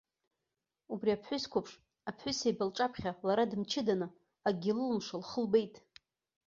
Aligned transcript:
Убри 0.93 1.11
аԥҳәыс 1.15 1.43
қәыԥш, 1.51 1.71
аԥҳәысеиба 2.09 2.65
лҿаԥхьа 2.69 3.11
лара 3.27 3.51
дымчыданы, 3.51 4.07
акгьы 4.47 4.71
лылымшо 4.77 5.15
лхы 5.21 5.39
лбеит. 5.45 5.75